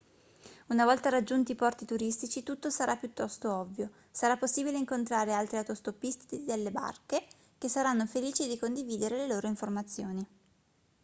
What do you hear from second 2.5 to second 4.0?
sarà piuttosto ovvio